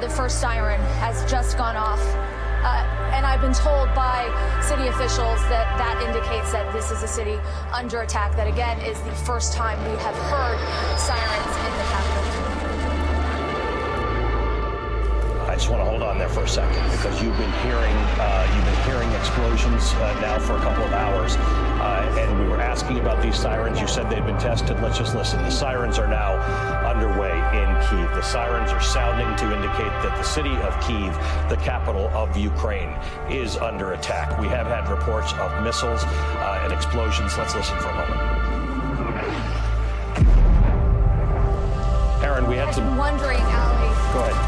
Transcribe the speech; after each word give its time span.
the 0.00 0.08
first 0.08 0.40
siren 0.40 0.80
has 1.00 1.28
just 1.30 1.58
gone 1.58 1.76
off. 1.76 2.00
Uh, 2.64 2.84
and 3.12 3.24
I've 3.24 3.40
been 3.40 3.52
told 3.52 3.92
by 3.94 4.26
city 4.62 4.88
officials 4.88 5.40
that 5.48 5.66
that 5.78 6.02
indicates 6.02 6.52
that 6.52 6.72
this 6.72 6.90
is 6.90 7.02
a 7.02 7.08
city 7.08 7.38
under 7.72 8.02
attack. 8.02 8.36
That 8.36 8.46
again 8.46 8.80
is 8.80 9.00
the 9.02 9.12
first 9.12 9.52
time 9.52 9.78
we 9.90 9.96
have 9.98 10.14
heard 10.30 10.58
sirens 10.98 11.56
in 11.56 11.72
the 11.78 11.84
capital. 11.90 12.37
Just 15.58 15.70
want 15.70 15.82
to 15.82 15.90
hold 15.90 16.04
on 16.04 16.18
there 16.18 16.28
for 16.28 16.44
a 16.44 16.48
second 16.48 16.88
because 16.92 17.20
you've 17.20 17.36
been 17.36 17.50
hearing 17.66 17.96
uh, 18.22 18.46
you've 18.54 18.64
been 18.64 18.84
hearing 18.86 19.10
explosions 19.18 19.92
uh, 19.94 20.16
now 20.20 20.38
for 20.38 20.54
a 20.54 20.60
couple 20.60 20.84
of 20.84 20.92
hours, 20.92 21.34
uh, 21.34 22.14
and 22.16 22.38
we 22.38 22.46
were 22.46 22.60
asking 22.60 23.00
about 23.00 23.20
these 23.20 23.34
sirens. 23.36 23.80
You 23.80 23.88
said 23.88 24.08
they'd 24.08 24.24
been 24.24 24.38
tested. 24.38 24.80
Let's 24.80 24.98
just 24.98 25.16
listen. 25.16 25.42
The 25.42 25.50
sirens 25.50 25.98
are 25.98 26.06
now 26.06 26.36
underway 26.86 27.32
in 27.58 27.66
Kiev. 27.90 28.14
The 28.14 28.22
sirens 28.22 28.70
are 28.70 28.80
sounding 28.80 29.26
to 29.34 29.52
indicate 29.52 29.90
that 30.06 30.16
the 30.16 30.22
city 30.22 30.54
of 30.58 30.78
Kiev, 30.86 31.12
the 31.48 31.56
capital 31.56 32.06
of 32.14 32.36
Ukraine, 32.36 32.94
is 33.28 33.56
under 33.56 33.94
attack. 33.94 34.38
We 34.38 34.46
have 34.46 34.68
had 34.68 34.88
reports 34.88 35.32
of 35.40 35.64
missiles 35.64 36.04
uh, 36.04 36.60
and 36.62 36.72
explosions. 36.72 37.36
Let's 37.36 37.56
listen 37.56 37.76
for 37.78 37.88
a 37.88 37.94
moment. 37.96 38.20
Aaron, 42.22 42.46
we 42.46 42.54
had 42.54 42.68
I've 42.68 42.74
some. 42.76 42.96
wondering, 42.96 43.40
Ali. 43.40 43.88
Go 44.14 44.20
ahead. 44.22 44.47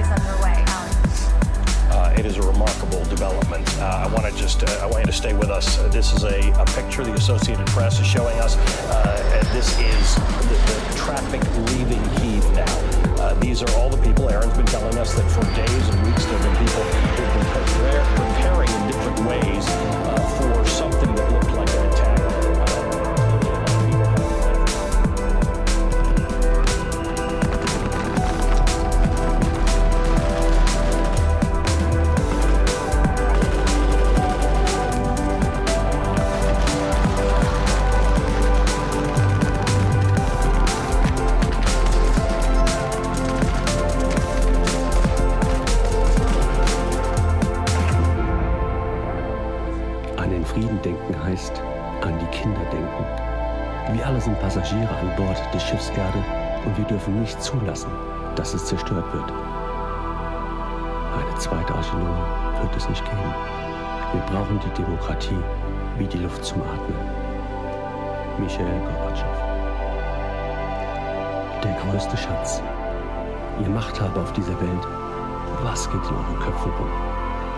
Uh, 2.01 2.11
it 2.17 2.25
is 2.25 2.37
a 2.37 2.41
remarkable 2.41 3.03
development. 3.05 3.63
Uh, 3.77 4.05
I 4.05 4.11
want 4.11 4.25
to 4.25 4.35
just, 4.35 4.63
uh, 4.63 4.79
I 4.81 4.87
want 4.87 5.05
you 5.05 5.11
to 5.11 5.15
stay 5.15 5.33
with 5.33 5.51
us. 5.51 5.77
Uh, 5.77 5.87
this 5.89 6.11
is 6.13 6.23
a, 6.23 6.39
a 6.59 6.65
picture 6.73 7.03
the 7.03 7.13
Associated 7.13 7.67
Press 7.67 7.99
is 7.99 8.07
showing 8.07 8.35
us. 8.39 8.57
Uh, 8.89 9.43
this 9.53 9.69
is 9.77 10.15
the, 10.49 10.57
the 10.65 10.97
traffic 10.97 11.41
leaving 11.69 12.01
Kiev 12.17 12.43
now. 12.53 12.75
Uh, 13.21 13.35
these 13.35 13.61
are 13.61 13.69
all 13.77 13.87
the 13.87 14.01
people. 14.01 14.31
Aaron's 14.31 14.57
been 14.57 14.65
telling 14.65 14.97
us 14.97 15.13
that 15.13 15.29
for 15.29 15.43
days 15.53 15.89
and 15.89 16.07
weeks 16.07 16.25
there 16.25 16.39
have 16.39 16.57
been 16.57 16.65
people 16.65 16.81
who've 16.81 17.17
been 17.21 17.45
preparing 18.17 18.71
in 18.71 18.87
different 18.89 19.19
ways 19.29 19.65
for 20.41 20.65
something 20.65 21.00
geben. 63.05 63.33
Wir 64.13 64.21
brauchen 64.29 64.59
die 64.59 64.81
Demokratie 64.81 65.39
wie 65.97 66.07
die 66.07 66.17
Luft 66.17 66.43
zum 66.43 66.61
Atmen. 66.61 66.95
Michael 68.39 68.79
Gorbatschow. 68.79 69.27
Der 71.63 71.73
größte 71.73 72.17
Schatz. 72.17 72.61
Ihr 73.61 73.69
Machthaber 73.69 74.21
auf 74.21 74.33
dieser 74.33 74.59
Welt, 74.59 74.87
was 75.63 75.89
geht 75.89 76.03
in 76.09 76.15
euren 76.15 76.39
Köpfen 76.39 76.71
rum? 76.71 76.89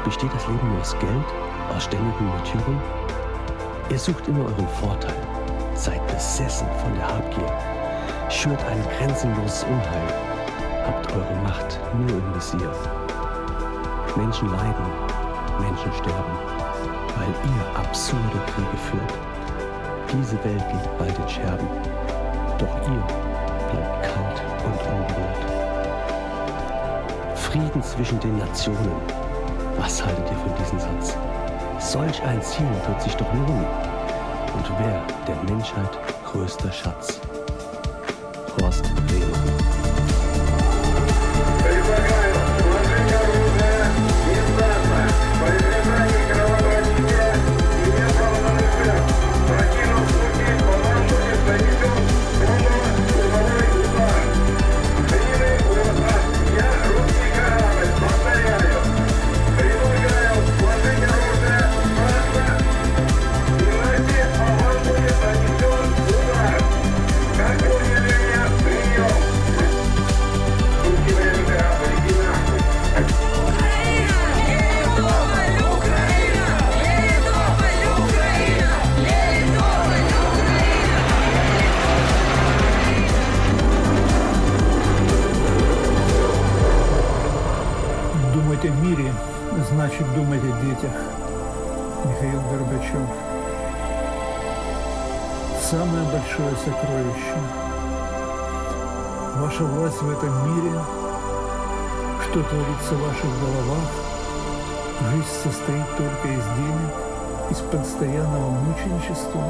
Besteht 0.03 0.33
das 0.33 0.45
Leben 0.47 0.69
nur 0.69 0.81
aus 0.81 0.97
Geld, 0.99 1.25
aus 1.75 1.83
ständigen 1.85 2.25
Märtyrern? 2.25 2.81
Ihr 3.89 3.99
sucht 3.99 4.27
immer 4.27 4.45
euren 4.45 4.67
Vorteil, 4.67 5.15
seid 5.75 6.05
besessen 6.07 6.67
von 6.81 6.93
der 6.95 7.07
Habgier, 7.07 7.51
schürt 8.29 8.59
ein 8.65 8.83
grenzenloses 8.97 9.63
Unheil, 9.63 10.13
habt 10.85 11.11
eure 11.13 11.35
Macht 11.43 11.79
nur 11.97 12.09
im 12.09 12.35
Visier. 12.35 12.71
Menschen 14.17 14.49
leiden, 14.51 15.12
Menschen 15.63 15.93
sterben, 15.93 16.35
weil 17.15 17.29
ihr 17.29 17.79
absurde 17.79 18.39
Kriege 18.53 18.77
führt. 18.89 19.13
Diese 20.11 20.37
Welt 20.43 20.63
liegt 20.71 20.97
bald 20.97 21.17
in 21.17 21.29
Scherben, 21.29 21.67
doch 22.57 22.75
ihr 22.87 23.03
bleibt 23.71 24.03
kalt 24.03 24.41
und 24.65 24.79
unberührt. 24.91 25.53
Frieden 27.35 27.81
zwischen 27.81 28.19
den 28.19 28.37
Nationen. 28.37 29.01
Was 29.77 30.03
haltet 30.03 30.29
ihr 30.29 30.37
von 30.37 30.55
diesem 30.59 30.79
Satz? 30.79 31.17
Solch 31.79 32.21
ein 32.23 32.41
Ziel 32.41 32.67
wird 32.87 33.01
sich 33.01 33.15
doch 33.15 33.33
lohnen. 33.33 33.65
Und 34.53 34.69
wer 34.79 35.01
der 35.27 35.43
Menschheit 35.51 35.97
größter 36.25 36.71
Schatz? 36.71 37.19
Horst 38.59 38.85
Rehmann. 39.09 39.62
Большое 96.63 96.75
сокровище. 96.75 97.37
Ваша 99.37 99.63
власть 99.63 100.01
в 100.01 100.09
этом 100.09 100.55
мире, 100.55 100.79
что 102.23 102.43
творится 102.43 102.95
в 102.95 103.01
ваших 103.01 103.29
головах, 103.41 103.89
жизнь 105.11 105.27
состоит 105.43 105.87
только 105.97 106.27
из 106.27 106.43
денег, 106.57 106.93
из 107.49 107.57
постоянного 107.57 108.49
мученичества. 108.51 109.43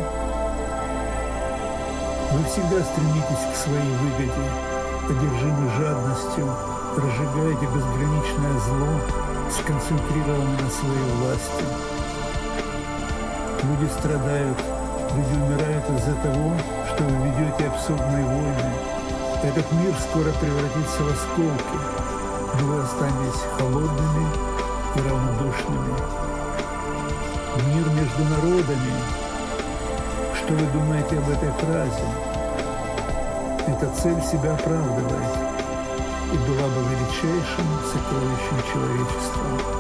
Вы 2.32 2.44
всегда 2.46 2.84
стремитесь 2.84 3.46
к 3.52 3.56
своей 3.56 3.96
выгоде, 3.98 4.50
одержимы 5.10 5.70
жадностью, 5.78 6.48
разжигаете 6.98 7.66
безграничное 7.66 8.60
зло, 8.60 8.88
сконцентрированы 9.52 10.58
на 10.64 10.70
своей 10.70 11.12
власти. 11.20 11.66
Люди 13.64 13.92
страдают, 13.92 14.58
люди 15.16 15.36
умирают 15.36 15.90
из-за 15.90 16.16
того, 16.16 16.54
что 16.94 17.04
вы 17.06 17.28
ведете 17.28 17.68
абсурдные 17.68 18.26
войны. 18.26 18.74
Этот 19.44 19.72
мир 19.74 19.94
скоро 20.10 20.32
превратится 20.34 21.04
в 21.04 21.12
осколки, 21.12 21.80
но 22.60 22.68
вы 22.68 22.82
останетесь 22.84 23.42
холодными 23.58 24.28
и 24.96 25.00
равнодушными. 25.00 25.94
Мир 27.68 27.90
между 27.90 28.24
народами. 28.26 28.94
Что 30.36 30.54
вы 30.54 30.66
думаете 30.72 31.18
об 31.18 31.30
этой 31.30 31.52
фразе? 31.54 32.06
Эта 33.68 33.90
цель 33.96 34.22
себя 34.22 34.54
оправдывает 34.54 35.38
и 36.32 36.38
была 36.38 36.68
бы 36.68 36.82
величайшим 36.92 37.66
сокровищем 37.92 38.72
человечества. 38.72 39.73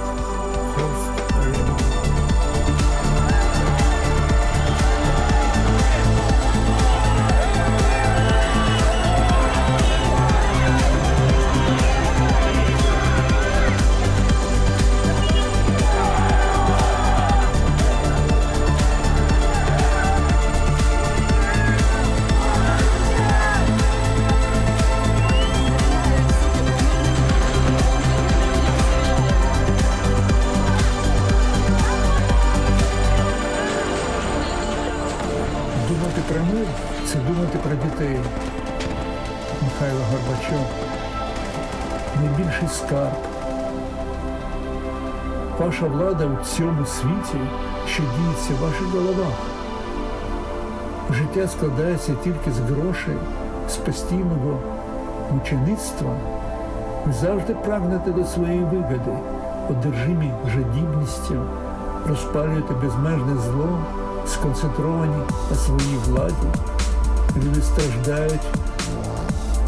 Цьому 46.43 46.85
світі, 46.85 47.39
що 47.87 48.03
діється 48.03 48.53
в 48.53 48.63
ваших 48.63 48.87
головах. 48.87 49.33
Життя 51.11 51.47
складається 51.47 52.15
тільки 52.23 52.51
з 52.51 52.59
грошей, 52.59 53.15
з 53.69 53.75
постійного 53.75 54.59
мучеництва. 55.31 56.11
Ви 57.05 57.13
завжди 57.13 57.53
прагнете 57.53 58.11
до 58.11 58.25
своєї 58.25 58.59
вигоди, 58.59 59.17
одержимі 59.69 60.31
жадібністю, 60.55 61.41
розпалюєте 62.07 62.73
безмежне 62.73 63.41
зло, 63.45 63.79
сконцентровані 64.27 65.15
на 65.49 65.55
своїй 65.55 65.97
владі. 66.07 66.47
Люди 67.35 67.61
страждають, 67.61 68.47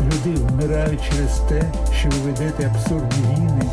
люди 0.01 0.39
вмирають 0.41 1.01
через 1.09 1.39
те, 1.39 1.63
що 1.99 2.09
ви 2.09 2.31
ведете 2.31 2.71
абсурдні 2.75 3.35
війни. 3.35 3.69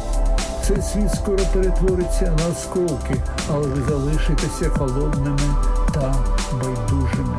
Цей 0.68 0.82
світ 0.82 1.14
скоро 1.14 1.38
перетвориться 1.52 2.36
на 2.38 2.46
осколки, 2.46 3.14
але 3.50 3.66
ви 3.66 3.82
залишитеся 3.88 4.68
холодними 4.68 5.54
та 5.94 6.14
байдужими. 6.52 7.36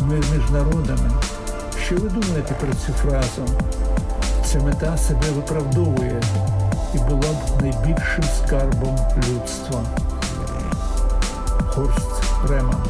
Мир 0.00 0.24
між 0.32 0.50
народами. 0.50 1.10
Що 1.86 1.96
ви 1.96 2.08
думаєте 2.08 2.54
про 2.60 2.68
цю 2.68 2.92
фразу? 2.92 3.42
Ця 4.44 4.60
мета 4.60 4.96
себе 4.96 5.30
виправдовує 5.36 6.22
і 6.94 6.98
була 6.98 7.32
б 7.32 7.62
найбільшим 7.62 8.24
скарбом 8.44 8.98
людства. 9.18 9.80
Хорст 11.68 12.22
Реман 12.48 12.82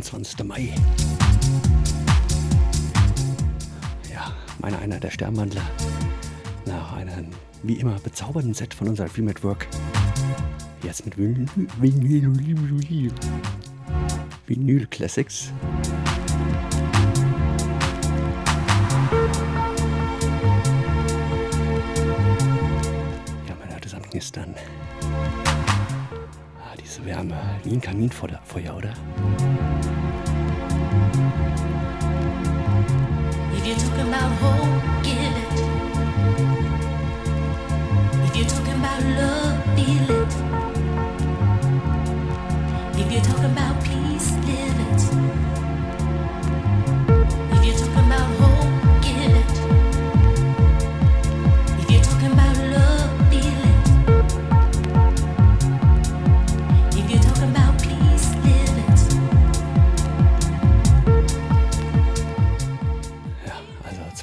23. 0.00 0.44
Mai. 0.44 0.72
Ja, 4.10 4.32
meine 4.58 4.78
einer 4.78 4.98
der 4.98 5.10
Sternwandler. 5.10 5.62
Nach 6.64 6.94
einem, 6.94 7.26
wie 7.62 7.74
immer, 7.74 7.98
bezaubernden 8.00 8.54
Set 8.54 8.72
von 8.72 8.88
unserer 8.88 9.08
Film 9.08 9.26
Network. 9.26 9.66
Jetzt 10.82 11.04
mit 11.04 11.18
Vinyl, 11.18 11.46
Vinyl, 11.80 13.12
Vinyl 14.46 14.86
Classics. 14.86 15.52
Ja, 23.46 23.54
meine 23.58 23.72
hört 23.72 23.84
es 23.84 23.94
am 23.94 24.02
diese 27.00 27.16
Wärme, 27.16 27.34
wie 27.64 27.72
ein 27.72 27.80
Kaminfeuer, 27.80 28.76
oder? 28.76 28.92
If 33.54 33.66
you're 33.66 33.76
talking 33.76 34.08
about 34.08 34.32
hope, 34.40 34.82
give 35.02 35.14
it. 35.16 35.36
If 38.24 38.36
you're 38.36 38.46
talking 38.46 38.74
about 38.74 39.02
love, 39.16 39.56
feel 39.76 40.10
it. 40.10 40.34
If 42.98 43.10
you're 43.10 43.22
talking 43.22 43.50
about 43.50 43.82
peace, 43.84 43.99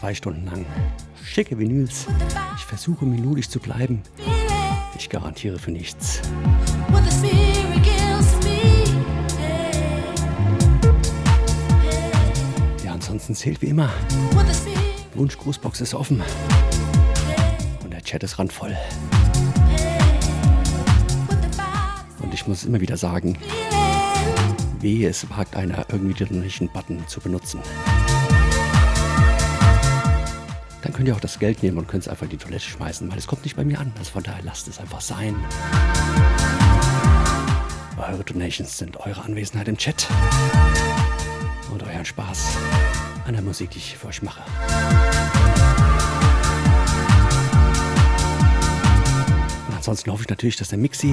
zwei 0.08 0.16
Stunden 0.16 0.46
lang. 0.46 0.66
Schicke 1.22 1.60
Vinyls. 1.60 2.08
Ich 2.56 2.64
versuche 2.64 3.04
melodisch 3.04 3.50
zu 3.50 3.60
bleiben. 3.60 4.02
Ich 4.98 5.10
garantiere 5.10 5.60
für 5.60 5.72
nichts. 5.72 6.22
Ja, 12.86 12.94
ansonsten 12.94 13.36
zählt 13.36 13.62
wie 13.62 13.66
immer. 13.66 13.90
Wunschgrußbox 15.16 15.82
ist 15.82 15.94
offen. 15.94 16.24
Und 17.84 17.92
der 17.92 18.02
Chat 18.02 18.24
ist 18.24 18.40
randvoll. 18.40 18.78
Und 22.22 22.34
ich 22.34 22.48
muss 22.48 22.64
immer 22.64 22.80
wieder 22.80 22.96
sagen, 22.96 23.38
wehe, 24.80 25.10
es 25.10 25.30
wagt 25.32 25.58
einer 25.58 25.86
irgendwie 25.92 26.24
den 26.24 26.44
richtigen 26.44 26.72
Button 26.72 27.06
zu 27.08 27.20
benutzen. 27.20 27.60
Könnt 30.98 31.10
ihr 31.10 31.16
auch 31.16 31.20
das 31.20 31.38
Geld 31.38 31.62
nehmen 31.62 31.77
und 31.77 31.88
könnt 31.88 32.01
es 32.01 32.08
einfach 32.08 32.24
in 32.24 32.32
die 32.32 32.38
Toilette 32.38 32.66
schmeißen, 32.66 33.12
weil 33.12 33.20
es 33.20 33.27
kommt 33.27 33.44
nicht 33.44 33.56
bei 33.56 33.63
mir 33.63 33.80
an. 33.80 33.94
Also 34.00 34.10
von 34.10 34.24
daher 34.24 34.42
lasst 34.42 34.68
es 34.68 34.80
einfach 34.80 35.00
sein. 35.00 35.36
Eure 37.98 38.24
Donations 38.24 38.80
sind 38.80 38.98
eure 38.98 39.24
Anwesenheit 39.24 39.68
im 39.68 39.77
Chat 39.77 40.08
und 41.72 41.84
euren 41.84 42.04
Spaß 42.04 42.48
an 43.27 43.34
der 43.34 43.44
Musik, 43.44 43.70
die 43.70 43.77
ich 43.77 43.96
für 43.96 44.08
euch 44.08 44.24
mache. 44.24 44.42
Und 49.68 49.75
ansonsten 49.75 50.12
hoffe 50.12 50.24
ich 50.24 50.30
natürlich, 50.30 50.56
dass 50.56 50.70
der 50.70 50.80
Mixi 50.80 51.10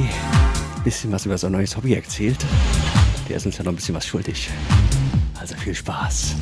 ein 0.76 0.82
bisschen 0.82 1.12
was 1.12 1.26
über 1.26 1.36
sein 1.36 1.52
neues 1.52 1.76
Hobby 1.76 1.92
erzählt. 1.92 2.38
Der 3.28 3.36
ist 3.36 3.44
uns 3.44 3.58
ja 3.58 3.64
noch 3.64 3.72
ein 3.72 3.76
bisschen 3.76 3.94
was 3.94 4.06
schuldig. 4.06 4.48
Also 5.38 5.54
viel 5.56 5.74
Spaß. 5.74 6.36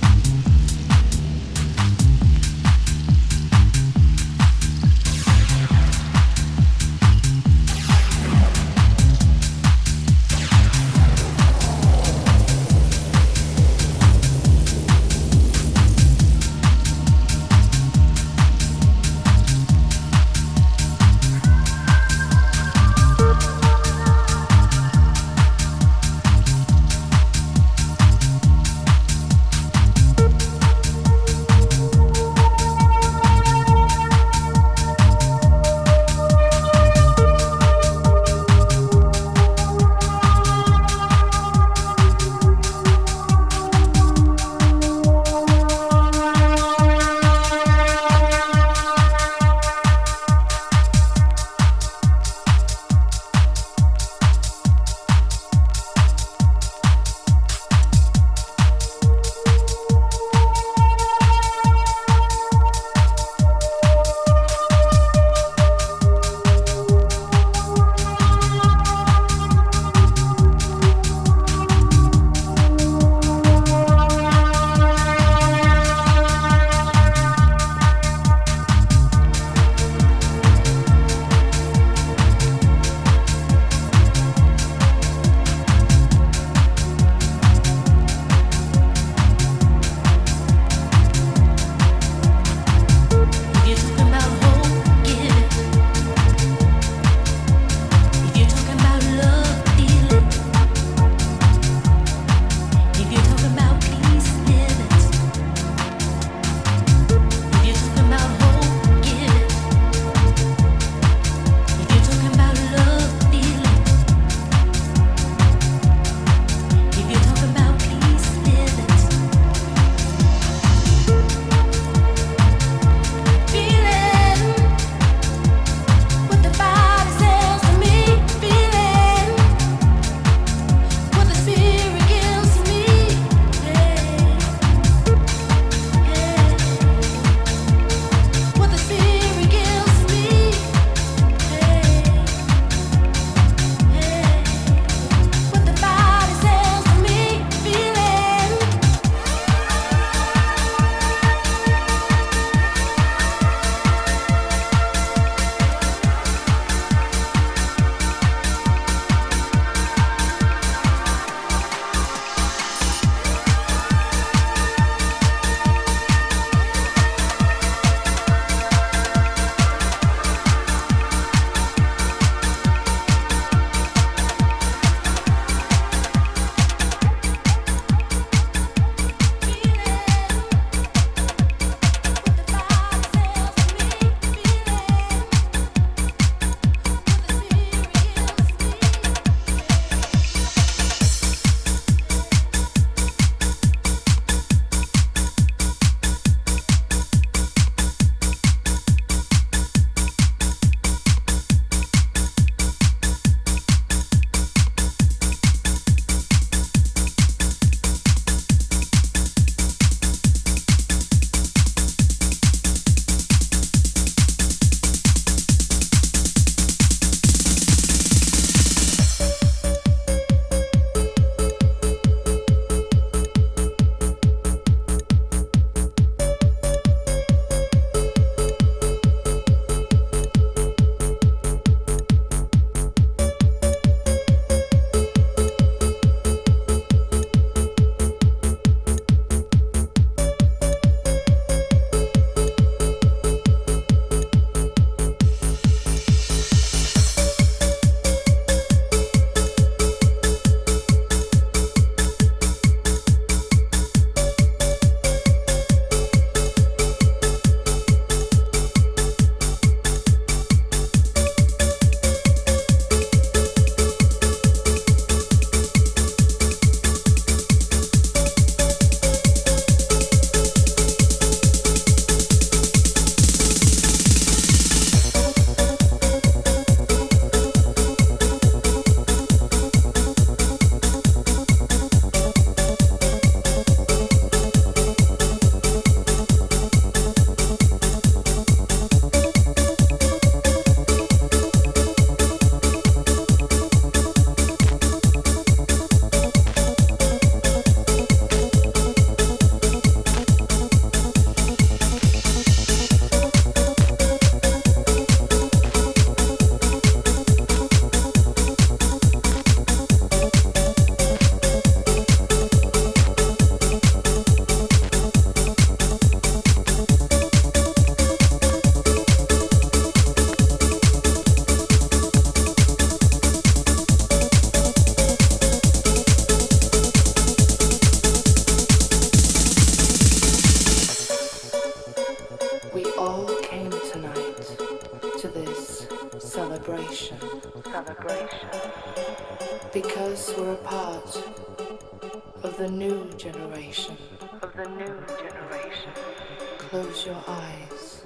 Close 347.02 347.14
your 347.16 347.24
eyes 347.26 348.04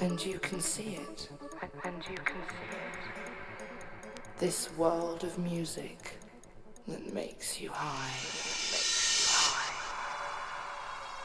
and 0.00 0.24
you 0.24 0.38
can 0.38 0.60
see 0.60 1.00
it. 1.00 1.28
And 1.84 1.96
you 2.08 2.16
can 2.16 2.42
see 2.48 2.76
it. 2.76 3.68
This 4.38 4.70
world 4.76 5.24
of 5.24 5.36
music 5.38 6.18
that 6.86 7.12
makes 7.12 7.60
you 7.60 7.70
high. 7.72 8.12
Makes 8.12 9.20
you 9.20 9.34
high. 9.34 9.74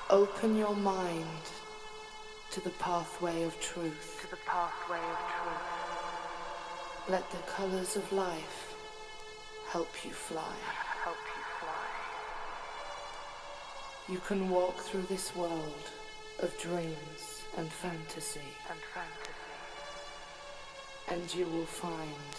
Open 0.10 0.56
your 0.56 0.75
mind 0.75 1.45
to 2.49 2.62
the 2.62 2.71
pathway 2.71 3.43
of 3.43 3.60
truth. 3.60 4.17
To 4.21 4.32
the 4.32 4.41
pathway 4.47 4.97
of 4.97 5.17
truth. 5.38 5.62
Let 7.08 7.30
the 7.30 7.51
colors 7.51 7.95
of 7.95 8.12
life 8.12 8.73
help 9.67 9.89
you 10.04 10.12
fly. 10.12 10.56
Help 11.04 11.17
you 11.36 11.43
fly. 11.60 11.88
You 14.12 14.19
can 14.27 14.49
walk 14.49 14.77
through 14.77 15.04
this 15.04 15.36
world 15.36 15.91
of 16.41 16.58
dreams 16.60 17.43
and 17.58 17.71
fantasy. 17.71 18.39
And 18.69 18.80
fantasy. 18.93 19.32
And 21.10 21.36
you 21.36 21.45
will 21.45 21.65
find 21.65 22.36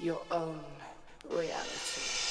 your 0.00 0.20
own 0.30 0.60
reality. 1.30 2.23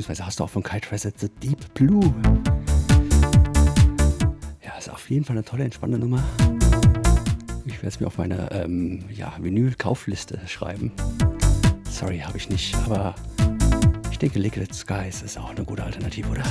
Beziehungsweise 0.00 0.24
hast 0.24 0.40
du 0.40 0.44
auch 0.44 0.48
von 0.48 0.62
Kai 0.62 0.80
Tressett 0.80 1.20
The 1.20 1.28
Deep 1.28 1.74
Blue? 1.74 2.14
Ja, 4.64 4.78
ist 4.78 4.88
auf 4.88 5.10
jeden 5.10 5.26
Fall 5.26 5.36
eine 5.36 5.44
tolle, 5.44 5.64
entspannende 5.64 5.98
Nummer. 5.98 6.22
Ich 7.66 7.74
werde 7.74 7.88
es 7.88 8.00
mir 8.00 8.06
auf 8.06 8.16
meine 8.16 8.50
ähm, 8.50 9.04
ja, 9.10 9.34
Vinyl-Kaufliste 9.38 10.40
schreiben. 10.46 10.90
Sorry, 11.90 12.20
habe 12.20 12.38
ich 12.38 12.48
nicht, 12.48 12.74
aber 12.76 13.14
ich 14.10 14.18
denke, 14.18 14.38
Liquid 14.38 14.72
Skies 14.72 15.20
ist 15.20 15.36
auch 15.36 15.50
eine 15.50 15.64
gute 15.64 15.84
Alternative, 15.84 16.30
oder? 16.30 16.44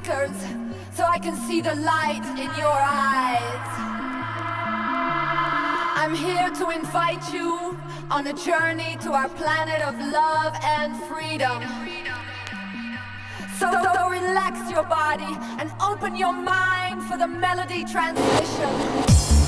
Speakers 0.00 0.30
so 0.94 1.04
I 1.04 1.18
can 1.18 1.36
see 1.36 1.60
the 1.60 1.74
light 1.74 2.24
in 2.38 2.50
your 2.58 2.72
eyes. 2.72 3.68
I'm 5.96 6.14
here 6.14 6.50
to 6.50 6.70
invite 6.70 7.32
you 7.32 7.76
on 8.10 8.26
a 8.26 8.32
journey 8.32 8.96
to 9.02 9.12
our 9.12 9.28
planet 9.28 9.82
of 9.82 9.94
love 10.12 10.56
and 10.62 10.96
freedom. 11.04 11.62
So, 13.58 13.70
so 13.70 14.08
relax 14.08 14.70
your 14.70 14.84
body 14.84 15.36
and 15.58 15.70
open 15.80 16.16
your 16.16 16.32
mind 16.32 17.02
for 17.02 17.18
the 17.18 17.28
melody 17.28 17.84
transmission. 17.84 19.39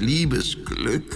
Liebesglück 0.00 1.15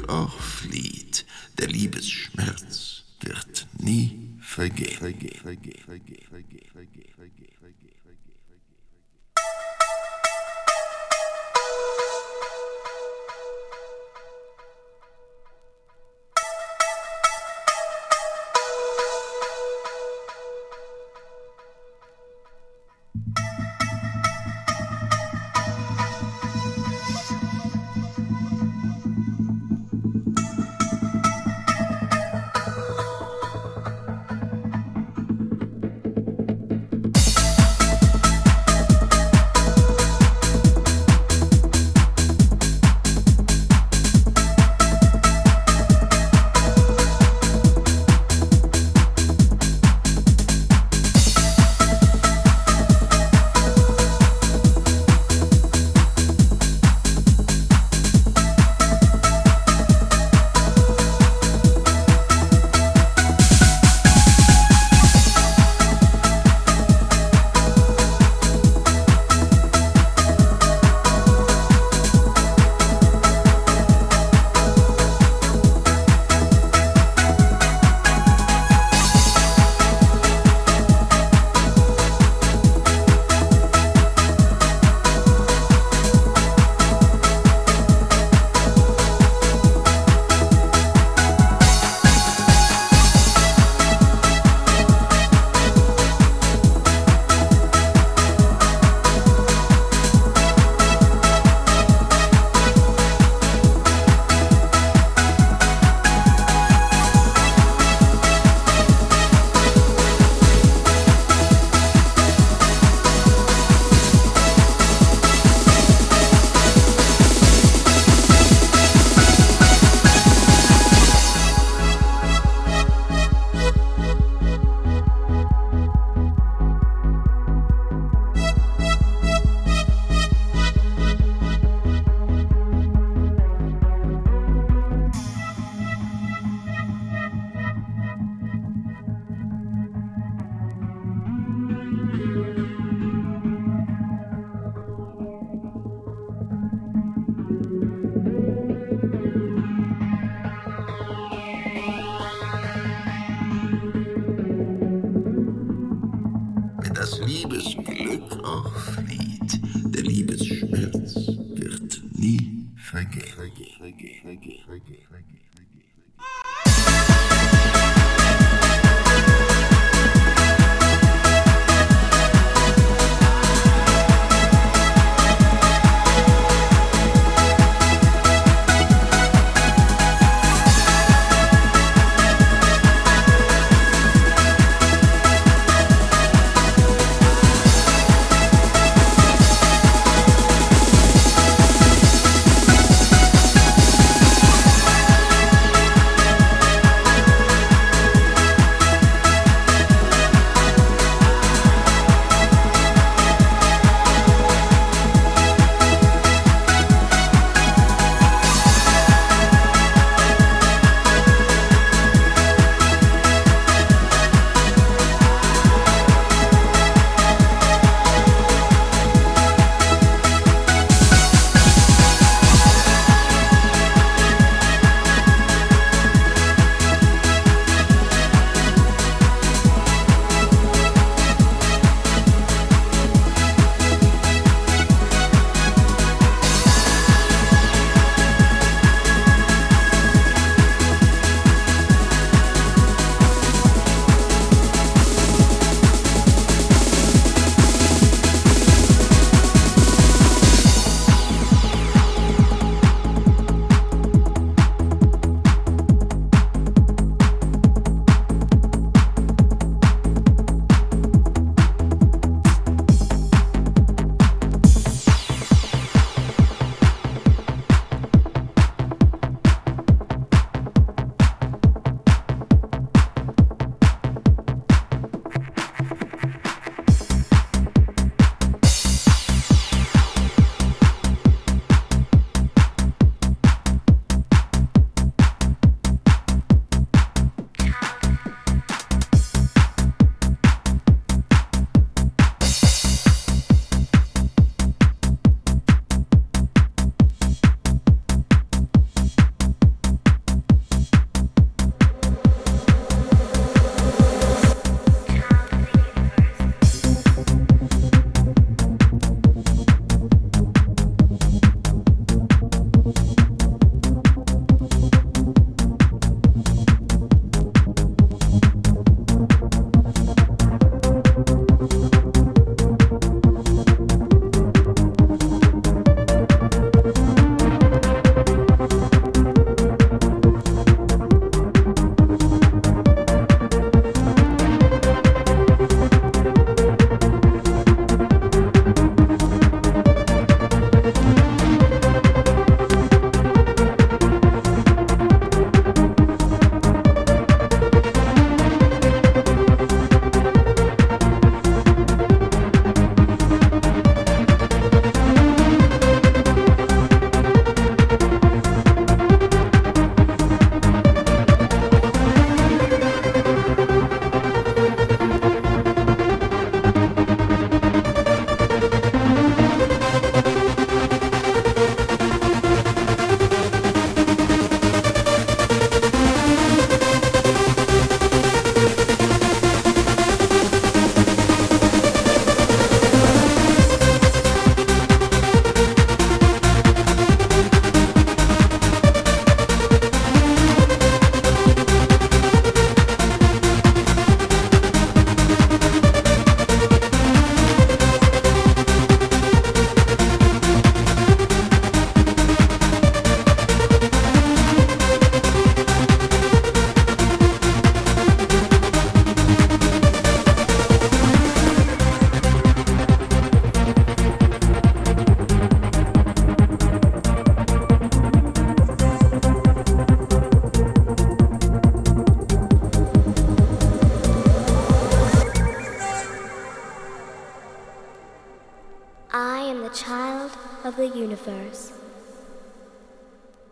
universe. 431.27 431.73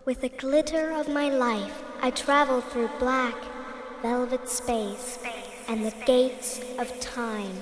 With 0.04 0.20
the 0.20 0.28
glitter 0.28 0.92
of 0.92 1.08
my 1.08 1.28
life, 1.28 1.82
I 2.00 2.10
travel 2.10 2.60
through 2.60 2.90
black, 2.98 3.34
velvet 4.02 4.48
space 4.48 5.18
and 5.68 5.84
the 5.84 5.94
gates 6.06 6.60
of 6.78 6.98
time. 7.00 7.52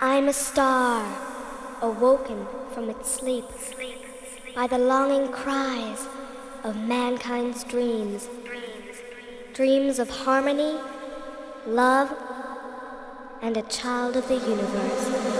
I'm 0.00 0.28
a 0.28 0.32
star, 0.32 1.04
awoken 1.82 2.46
from 2.72 2.90
its 2.90 3.10
sleep 3.10 3.44
by 4.54 4.66
the 4.66 4.78
longing 4.78 5.32
cries 5.32 6.06
of 6.62 6.76
mankind's 6.76 7.64
dreams. 7.64 8.28
Dreams 9.52 9.98
of 9.98 10.10
harmony, 10.10 10.78
love, 11.66 12.14
and 13.42 13.56
a 13.56 13.62
child 13.62 14.16
of 14.16 14.28
the 14.28 14.36
universe. 14.36 15.35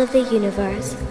Of 0.00 0.12
the 0.12 0.20
universe. 0.32 1.09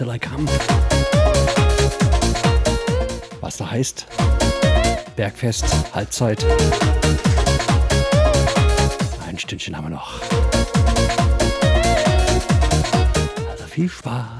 Till 0.00 0.10
I 0.10 0.18
come. 0.18 0.46
Was 3.42 3.58
da 3.58 3.70
heißt? 3.70 4.06
Bergfest, 5.14 5.66
Halbzeit. 5.92 6.42
Ein 9.26 9.38
Stündchen 9.38 9.76
haben 9.76 9.84
wir 9.84 9.90
noch. 9.90 10.22
Also 13.50 13.64
viel 13.66 13.90
Spaß. 13.90 14.39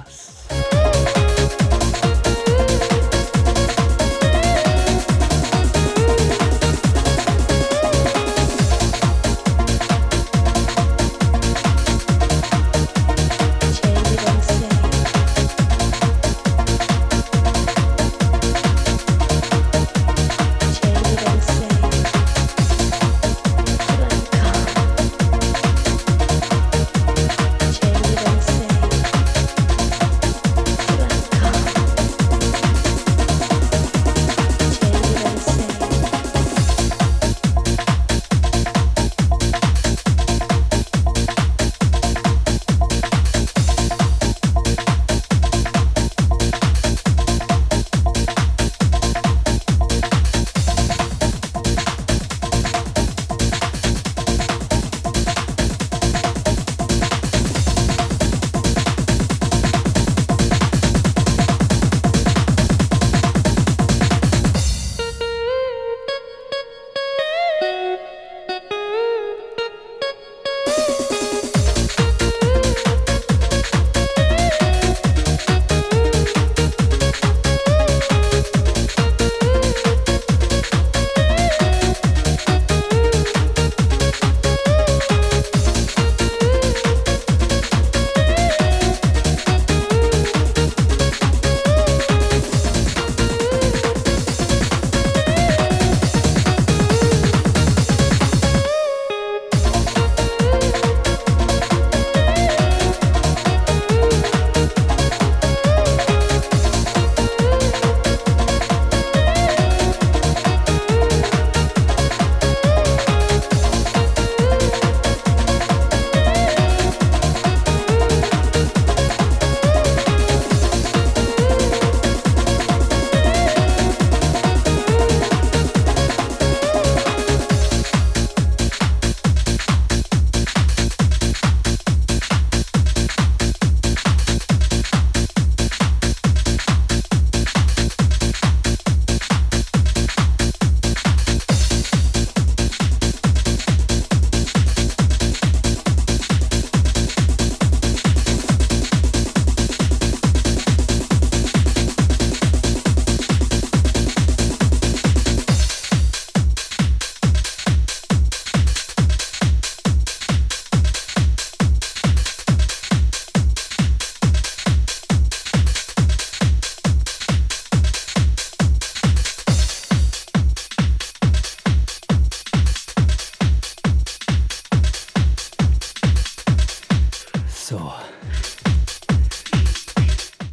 So. 177.70 177.92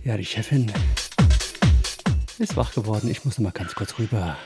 Ja, 0.03 0.17
die 0.17 0.23
Chefin 0.23 0.71
ist 2.37 2.55
wach 2.55 2.75
geworden. 2.75 3.09
Ich 3.09 3.25
muss 3.25 3.39
noch 3.39 3.45
mal 3.45 3.51
ganz 3.51 3.73
kurz 3.73 3.97
rüber. 3.97 4.37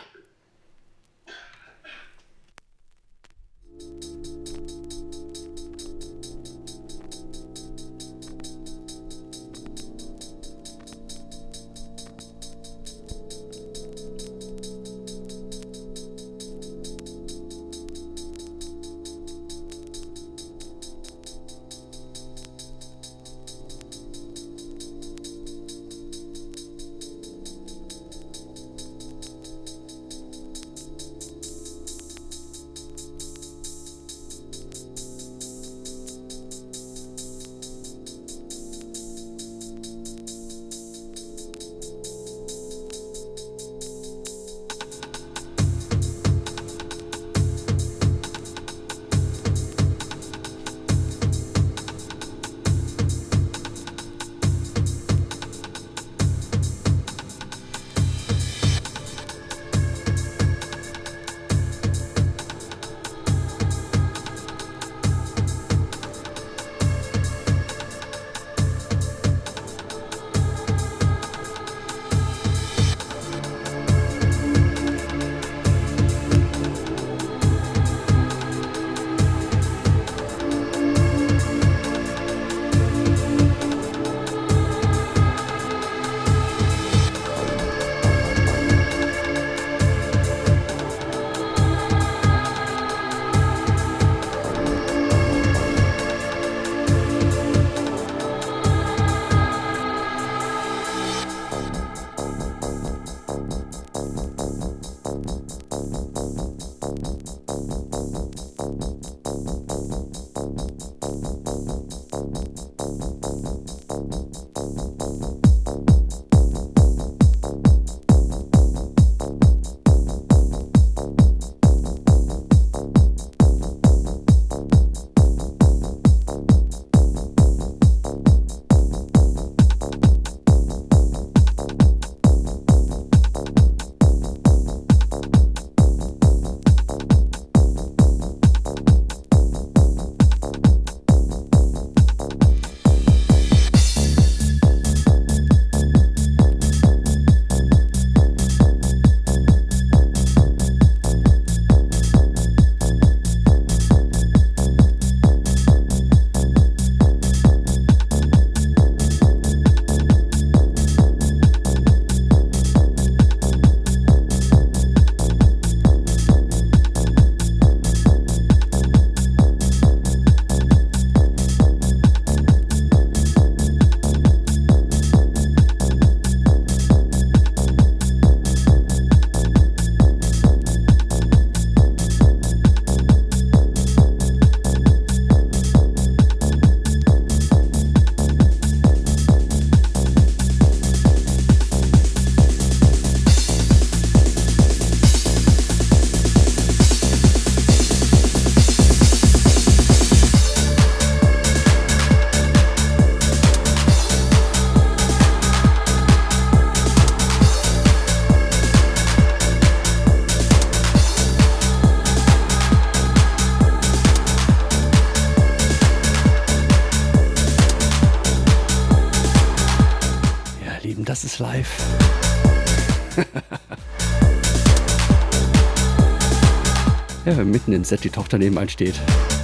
Mitten 227.51 227.73
im 227.73 227.83
Set 227.83 228.03
die 228.03 228.09
Tochter 228.09 228.37
nebenan 228.37 228.69
steht 228.69 228.95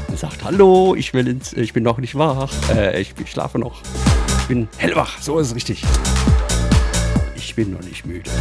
und 0.07 0.17
sagt, 0.17 0.43
hallo, 0.43 0.95
ich 0.95 1.13
will 1.13 1.27
ins, 1.27 1.53
ich 1.53 1.73
bin 1.73 1.83
noch 1.83 1.97
nicht 1.97 2.15
wach, 2.15 2.51
äh, 2.73 2.99
ich, 3.01 3.13
ich 3.21 3.29
schlafe 3.29 3.59
noch. 3.59 3.81
Ich 4.41 4.47
bin 4.47 4.67
hellwach, 4.77 5.21
so 5.21 5.37
ist 5.39 5.47
es 5.47 5.55
richtig. 5.55 5.83
Ich 7.35 7.53
bin 7.53 7.73
noch 7.73 7.83
nicht 7.83 8.05
müde. 8.05 8.31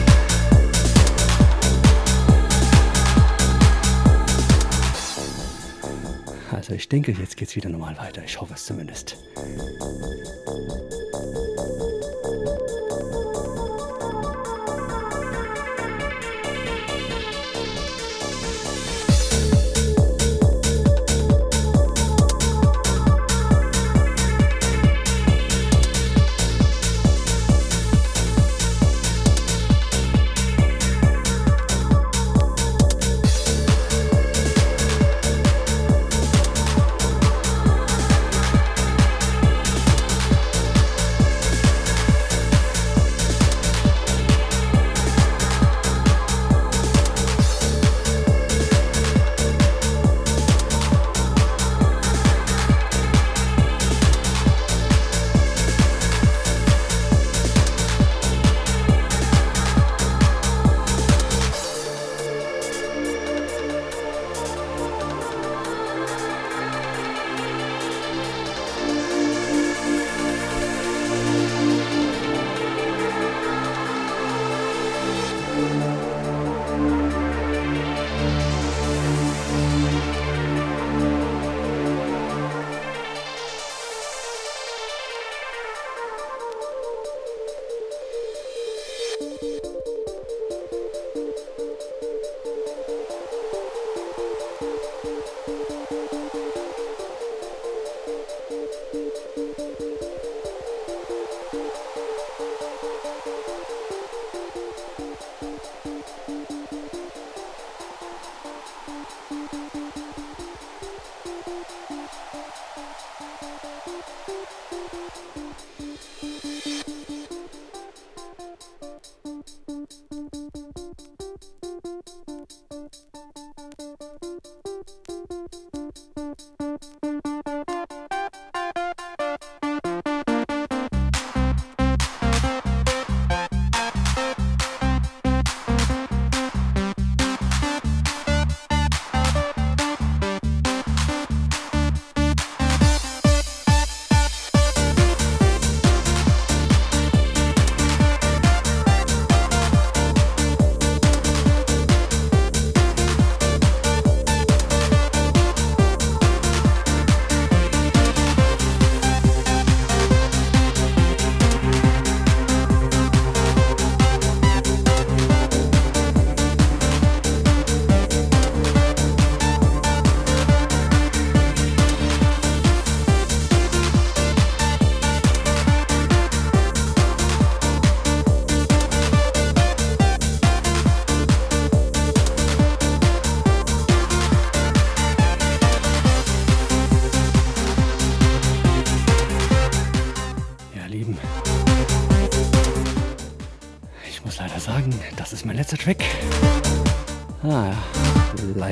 Also 6.53 6.73
ich 6.73 6.89
denke, 6.89 7.13
jetzt 7.13 7.37
geht's 7.37 7.57
wieder 7.57 7.69
normal 7.69 7.99
weiter. 7.99 8.23
Ich 8.25 8.41
hoffe 8.41 8.55
es 8.55 8.65
zumindest. 8.65 9.17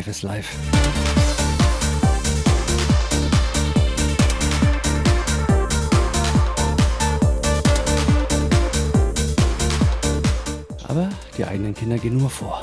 Live 0.05 0.09
ist 0.09 0.23
live. 0.23 0.57
Aber 10.89 11.09
die 11.37 11.45
eigenen 11.45 11.75
Kinder 11.75 11.99
gehen 11.99 12.19
nur 12.19 12.31
vor. 12.31 12.61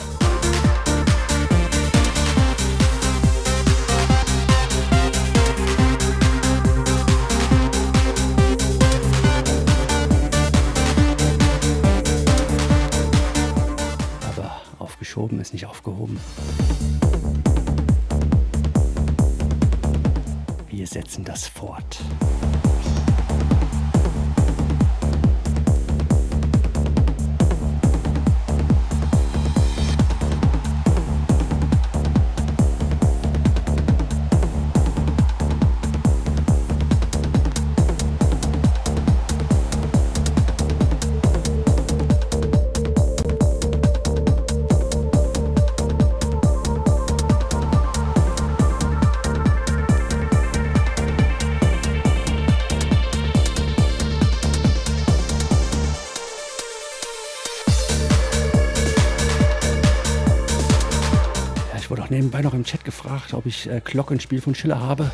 Gefragt, 63.11 63.33
ob 63.33 63.45
ich 63.45 63.69
äh, 63.69 63.81
Glockenspiel 63.83 64.41
von 64.41 64.55
Schiller 64.55 64.79
habe. 64.79 65.11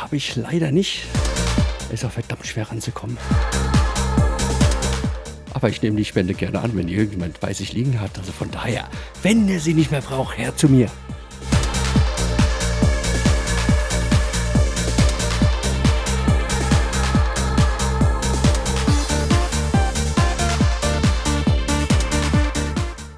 Habe 0.00 0.16
ich 0.16 0.34
leider 0.36 0.72
nicht. 0.72 1.04
Ist 1.92 2.04
auch 2.04 2.10
verdammt 2.10 2.46
schwer 2.46 2.70
ranzukommen. 2.70 3.18
aber 5.52 5.68
ich 5.68 5.82
nehme 5.82 5.96
die 5.96 6.04
Spende 6.04 6.34
gerne 6.34 6.60
an, 6.60 6.76
wenn 6.76 6.88
irgendjemand 6.88 7.40
bei 7.40 7.52
sich 7.52 7.72
liegen 7.72 8.00
hat. 8.00 8.18
Also 8.18 8.32
von 8.32 8.50
daher, 8.50 8.88
wenn 9.22 9.48
ihr 9.48 9.60
sie 9.60 9.74
nicht 9.74 9.90
mehr 9.90 10.00
braucht, 10.00 10.38
her 10.38 10.56
zu 10.56 10.68
mir. 10.68 10.88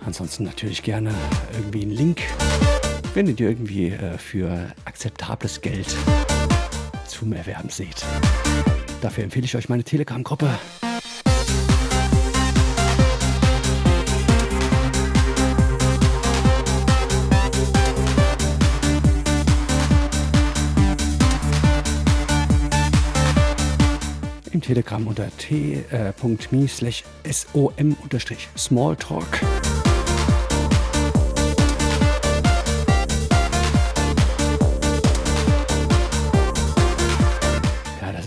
Ansonsten 0.05 0.45
natürlich 0.45 0.83
gerne 0.83 1.15
irgendwie 1.53 1.83
einen 1.83 1.93
Link, 1.93 2.23
wenn 3.17 3.27
ihr 3.27 3.41
irgendwie 3.41 3.89
äh, 3.89 4.19
für 4.19 4.75
akzeptables 4.85 5.63
Geld 5.63 5.97
zum 7.09 7.33
Erwerben 7.33 7.71
seht. 7.71 8.05
Dafür 9.01 9.25
empfehle 9.25 9.47
ich 9.47 9.57
euch 9.57 9.71
meine 9.71 9.83
Telegram-Gruppe. 9.83 10.51
Im 24.53 24.61
Telegram 24.61 25.07
unter 25.07 25.35
t.me 25.39 26.69
slash 26.69 27.05
som 28.55 29.56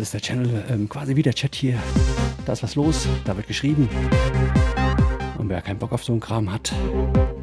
ist 0.09 0.13
der 0.15 0.21
Channel, 0.21 0.63
ähm, 0.71 0.89
quasi 0.89 1.15
wie 1.15 1.21
der 1.21 1.35
Chat 1.35 1.53
hier. 1.53 1.77
Da 2.47 2.53
ist 2.53 2.63
was 2.63 2.73
los, 2.73 3.07
da 3.25 3.37
wird 3.37 3.47
geschrieben. 3.47 3.87
Und 5.37 5.49
wer 5.49 5.61
keinen 5.61 5.77
Bock 5.77 5.91
auf 5.91 6.03
so 6.03 6.13
einen 6.13 6.19
Kram 6.19 6.51
hat, 6.51 6.73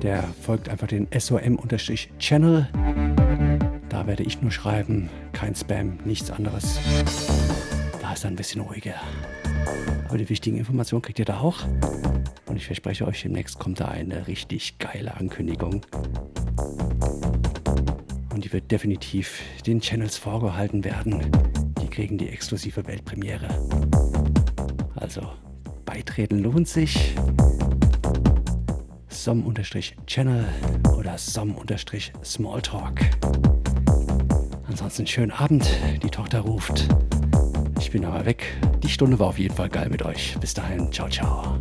der 0.03 0.25
folgt 0.43 0.69
einfach 0.69 0.89
den 0.89 1.07
SOM-Channel. 1.17 2.69
Da 3.89 4.07
werde 4.09 4.25
ich 4.25 4.43
nur 4.43 4.51
schreiben, 4.51 5.09
kein 5.33 5.55
Spam, 5.55 6.01
nichts 6.05 6.33
anderes. 6.33 6.81
Da 8.03 8.15
ist 8.15 8.25
er 8.25 8.31
ein 8.31 8.37
bisschen 8.37 8.63
ruhiger. 8.63 8.95
Aber 10.09 10.19
die 10.19 10.29
wichtigen 10.29 10.57
Informationen 10.57 11.03
kriegt 11.03 11.21
ihr 11.21 11.25
da 11.25 11.39
auch. 11.39 11.59
Und 12.47 12.57
ich 12.57 12.67
verspreche 12.67 13.07
euch, 13.07 13.23
demnächst 13.23 13.61
kommt 13.61 13.79
da 13.79 13.87
eine 13.87 14.27
richtig 14.27 14.79
geile 14.79 15.17
Ankündigung. 15.17 15.87
Und 18.35 18.45
die 18.45 18.53
wird 18.53 18.73
definitiv 18.73 19.41
den 19.65 19.81
Channels 19.81 20.17
vorgehalten 20.17 20.83
werden. 20.83 21.31
Kriegen 21.97 22.19
die 22.19 22.29
exklusive 22.29 22.87
Weltpremiere. 22.87 23.49
Also, 24.97 25.23
beitreten 25.87 26.41
lohnt 26.41 26.69
sich. 26.69 27.15
som-channel 29.09 30.45
oder 30.95 31.17
som-smalltalk. 31.17 33.01
Ansonsten 34.69 35.07
schönen 35.07 35.31
Abend. 35.31 35.67
Die 36.03 36.11
Tochter 36.11 36.41
ruft. 36.41 36.87
Ich 37.81 37.91
bin 37.91 38.05
aber 38.05 38.27
weg. 38.27 38.45
Die 38.83 38.91
Stunde 38.91 39.19
war 39.19 39.29
auf 39.29 39.39
jeden 39.39 39.55
Fall 39.55 39.71
geil 39.71 39.89
mit 39.89 40.03
euch. 40.03 40.37
Bis 40.39 40.53
dahin. 40.53 40.93
Ciao, 40.93 41.09
ciao. 41.09 41.59